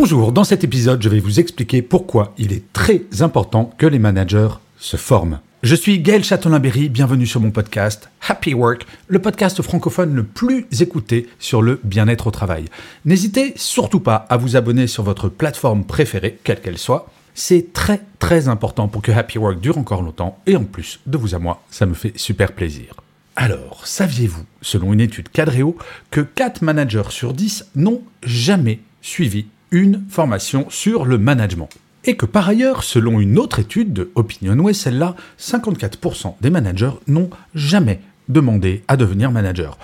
[0.00, 3.98] Bonjour, dans cet épisode, je vais vous expliquer pourquoi il est très important que les
[3.98, 5.40] managers se forment.
[5.64, 10.68] Je suis Gaël Châtelain-Berry, bienvenue sur mon podcast Happy Work, le podcast francophone le plus
[10.78, 12.66] écouté sur le bien-être au travail.
[13.06, 17.10] N'hésitez surtout pas à vous abonner sur votre plateforme préférée, quelle qu'elle soit.
[17.34, 21.18] C'est très très important pour que Happy Work dure encore longtemps et en plus, de
[21.18, 22.94] vous à moi, ça me fait super plaisir.
[23.34, 25.76] Alors, saviez-vous, selon une étude Cadreo,
[26.12, 31.68] que 4 managers sur 10 n'ont jamais suivi une formation sur le management
[32.04, 37.28] et que par ailleurs, selon une autre étude de OpinionWay, celle-là, 54% des managers n'ont
[37.54, 39.78] jamais demandé à devenir manager.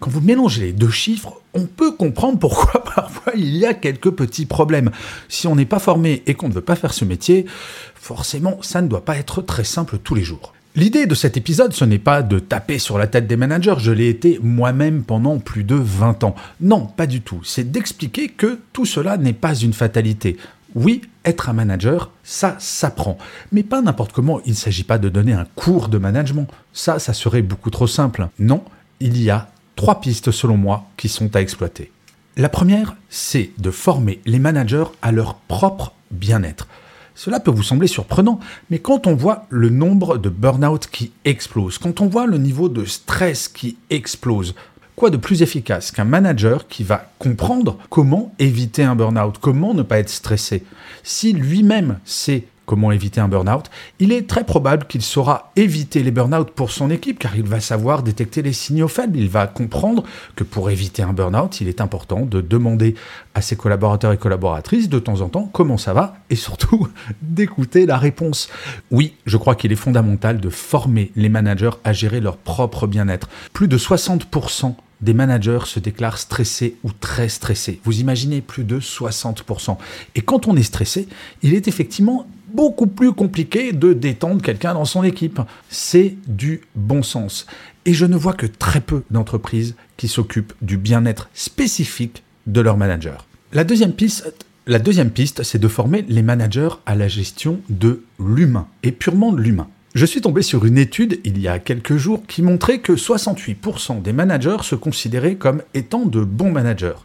[0.00, 4.10] Quand vous mélangez les deux chiffres, on peut comprendre pourquoi parfois il y a quelques
[4.10, 4.90] petits problèmes.
[5.28, 7.46] Si on n'est pas formé et qu'on ne veut pas faire ce métier,
[7.94, 10.52] forcément, ça ne doit pas être très simple tous les jours.
[10.76, 13.92] L'idée de cet épisode, ce n'est pas de taper sur la tête des managers, je
[13.92, 16.34] l'ai été moi-même pendant plus de 20 ans.
[16.60, 17.40] Non, pas du tout.
[17.44, 20.36] C'est d'expliquer que tout cela n'est pas une fatalité.
[20.74, 23.16] Oui, être un manager, ça s'apprend.
[23.52, 26.46] Mais pas n'importe comment, il ne s'agit pas de donner un cours de management.
[26.74, 28.28] Ça, ça serait beaucoup trop simple.
[28.38, 28.62] Non,
[29.00, 31.90] il y a trois pistes selon moi qui sont à exploiter.
[32.36, 36.68] La première, c'est de former les managers à leur propre bien-être.
[37.16, 38.38] Cela peut vous sembler surprenant,
[38.70, 42.68] mais quand on voit le nombre de burn-out qui explose, quand on voit le niveau
[42.68, 44.54] de stress qui explose,
[44.96, 49.82] Quoi de plus efficace qu'un manager qui va comprendre comment éviter un burn-out, comment ne
[49.82, 50.64] pas être stressé?
[51.02, 53.70] Si lui-même sait comment éviter un burn-out,
[54.00, 57.60] il est très probable qu'il saura éviter les burn-out pour son équipe car il va
[57.60, 59.18] savoir détecter les signaux faibles.
[59.18, 60.02] Il va comprendre
[60.34, 62.94] que pour éviter un burn-out, il est important de demander
[63.34, 66.88] à ses collaborateurs et collaboratrices de temps en temps comment ça va et surtout
[67.22, 68.48] d'écouter la réponse.
[68.90, 73.28] Oui, je crois qu'il est fondamental de former les managers à gérer leur propre bien-être.
[73.52, 77.80] Plus de 60% des managers se déclarent stressés ou très stressés.
[77.84, 79.76] Vous imaginez plus de 60%.
[80.14, 81.08] Et quand on est stressé,
[81.42, 85.40] il est effectivement beaucoup plus compliqué de détendre quelqu'un dans son équipe.
[85.68, 87.46] C'est du bon sens.
[87.84, 92.78] Et je ne vois que très peu d'entreprises qui s'occupent du bien-être spécifique de leurs
[92.78, 93.18] managers.
[93.52, 94.32] La deuxième piste,
[94.66, 99.32] la deuxième piste, c'est de former les managers à la gestion de l'humain, et purement
[99.32, 99.68] de l'humain.
[99.94, 104.02] Je suis tombé sur une étude il y a quelques jours qui montrait que 68%
[104.02, 106.98] des managers se considéraient comme étant de bons managers.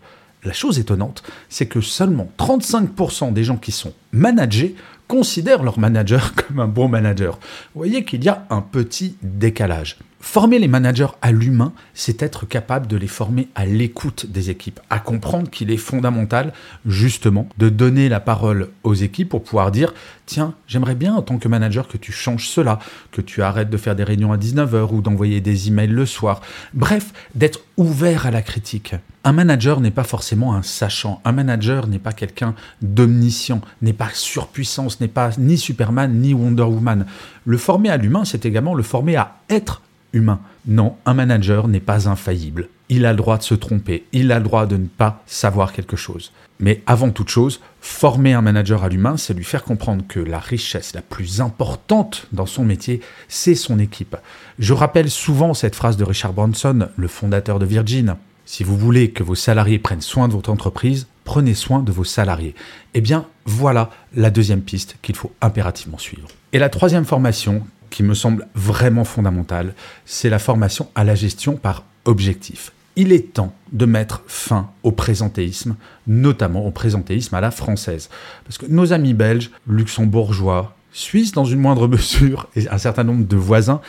[0.43, 4.75] La chose étonnante, c'est que seulement 35% des gens qui sont managés
[5.11, 7.37] considèrent leur manager comme un bon manager.
[7.75, 9.97] Vous voyez qu'il y a un petit décalage.
[10.21, 14.79] Former les managers à l'humain, c'est être capable de les former à l'écoute des équipes,
[14.91, 16.53] à comprendre qu'il est fondamental
[16.85, 19.95] justement de donner la parole aux équipes pour pouvoir dire
[20.27, 22.77] tiens, j'aimerais bien en tant que manager que tu changes cela,
[23.11, 26.41] que tu arrêtes de faire des réunions à 19h ou d'envoyer des emails le soir.
[26.75, 28.93] Bref, d'être ouvert à la critique.
[29.23, 34.09] Un manager n'est pas forcément un sachant, un manager n'est pas quelqu'un d'omniscient, n'est pas
[34.13, 37.07] surpuissant, n'est pas ni Superman ni Wonder Woman.
[37.43, 39.81] Le former à l'humain, c'est également le former à être
[40.13, 40.39] humain.
[40.67, 42.69] Non, un manager n'est pas infaillible.
[42.89, 45.71] Il a le droit de se tromper, il a le droit de ne pas savoir
[45.71, 46.31] quelque chose.
[46.59, 50.39] Mais avant toute chose, former un manager à l'humain, c'est lui faire comprendre que la
[50.39, 54.15] richesse la plus importante dans son métier, c'est son équipe.
[54.59, 58.15] Je rappelle souvent cette phrase de Richard Branson, le fondateur de Virgin.
[58.45, 62.03] Si vous voulez que vos salariés prennent soin de votre entreprise, prenez soin de vos
[62.03, 62.53] salariés.
[62.93, 66.27] Eh bien, voilà la deuxième piste qu'il faut impérativement suivre.
[66.53, 69.75] Et la troisième formation qui me semble vraiment fondamentale,
[70.05, 72.71] c'est la formation à la gestion par objectif.
[72.95, 75.75] Il est temps de mettre fin au présentéisme,
[76.07, 78.09] notamment au présentéisme à la française.
[78.43, 83.25] Parce que nos amis belges, luxembourgeois, suisses dans une moindre mesure, et un certain nombre
[83.25, 83.81] de voisins,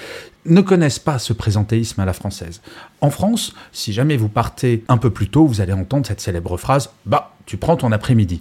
[0.45, 2.61] ne connaissent pas ce présentéisme à la française.
[3.01, 6.57] En France, si jamais vous partez un peu plus tôt, vous allez entendre cette célèbre
[6.57, 8.41] phrase Bah, tu prends ton après-midi.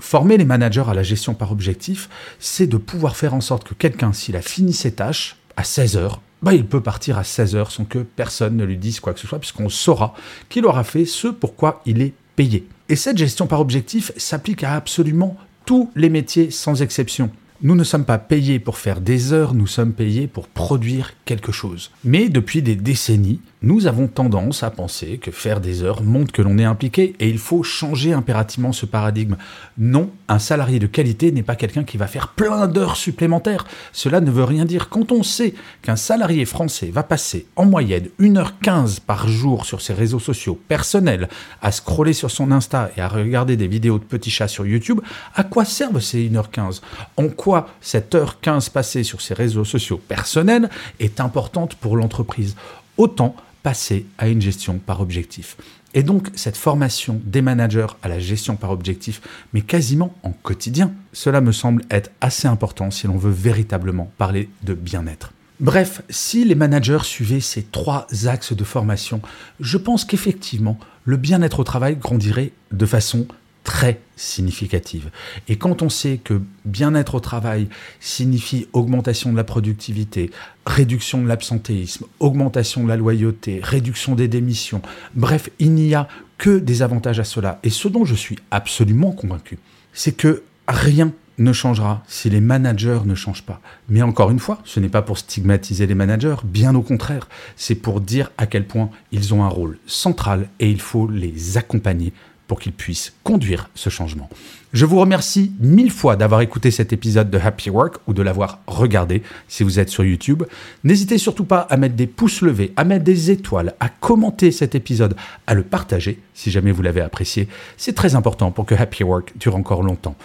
[0.00, 2.08] Former les managers à la gestion par objectif,
[2.38, 5.96] c'est de pouvoir faire en sorte que quelqu'un, s'il a fini ses tâches à 16
[5.96, 9.12] heures, bah, il peut partir à 16 heures sans que personne ne lui dise quoi
[9.12, 10.14] que ce soit, puisqu'on saura
[10.48, 12.66] qu'il aura fait ce pourquoi il est payé.
[12.88, 15.36] Et cette gestion par objectif s'applique à absolument
[15.66, 17.30] tous les métiers sans exception.
[17.60, 21.50] Nous ne sommes pas payés pour faire des heures, nous sommes payés pour produire quelque
[21.50, 21.90] chose.
[22.04, 26.42] Mais depuis des décennies, nous avons tendance à penser que faire des heures montre que
[26.42, 29.36] l'on est impliqué et il faut changer impérativement ce paradigme.
[29.76, 33.66] Non, un salarié de qualité n'est pas quelqu'un qui va faire plein d'heures supplémentaires.
[33.92, 34.88] Cela ne veut rien dire.
[34.88, 39.94] Quand on sait qu'un salarié français va passer en moyenne 1h15 par jour sur ses
[39.94, 41.28] réseaux sociaux personnels,
[41.60, 45.00] à scroller sur son Insta et à regarder des vidéos de petits chats sur YouTube,
[45.34, 46.80] à quoi servent ces 1h15
[47.16, 47.47] En quoi
[47.80, 50.68] cette heure 15 passée sur ses réseaux sociaux personnels
[51.00, 52.56] est importante pour l'entreprise
[52.96, 55.56] Autant passer à une gestion par objectif.
[55.94, 59.20] Et donc cette formation des managers à la gestion par objectif,
[59.52, 64.50] mais quasiment en quotidien, cela me semble être assez important si l'on veut véritablement parler
[64.62, 65.32] de bien-être.
[65.60, 69.20] Bref, si les managers suivaient ces trois axes de formation,
[69.58, 73.26] je pense qu'effectivement, le bien-être au travail grandirait de façon
[73.68, 75.10] très significative.
[75.46, 77.68] Et quand on sait que bien-être au travail
[78.00, 80.30] signifie augmentation de la productivité,
[80.64, 84.80] réduction de l'absentéisme, augmentation de la loyauté, réduction des démissions,
[85.14, 87.60] bref, il n'y a que des avantages à cela.
[87.62, 89.58] Et ce dont je suis absolument convaincu,
[89.92, 93.60] c'est que rien ne changera si les managers ne changent pas.
[93.90, 97.74] Mais encore une fois, ce n'est pas pour stigmatiser les managers, bien au contraire, c'est
[97.74, 102.14] pour dire à quel point ils ont un rôle central et il faut les accompagner
[102.48, 104.28] pour qu'il puisse conduire ce changement.
[104.72, 108.58] Je vous remercie mille fois d'avoir écouté cet épisode de Happy Work ou de l'avoir
[108.66, 110.42] regardé si vous êtes sur YouTube.
[110.82, 114.74] N'hésitez surtout pas à mettre des pouces levés, à mettre des étoiles, à commenter cet
[114.74, 115.14] épisode,
[115.46, 117.48] à le partager si jamais vous l'avez apprécié.
[117.76, 120.16] C'est très important pour que Happy Work dure encore longtemps.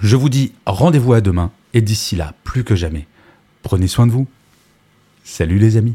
[0.00, 3.06] Je vous dis rendez-vous à demain et d'ici là, plus que jamais,
[3.62, 4.26] prenez soin de vous.
[5.24, 5.94] Salut les amis.